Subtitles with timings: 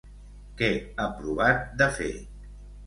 [0.61, 0.71] Què
[1.03, 2.13] ha provat de fer?